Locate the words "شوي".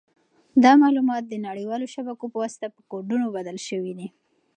3.67-3.93